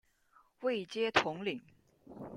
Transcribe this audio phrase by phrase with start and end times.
[0.61, 1.61] 位阶统领。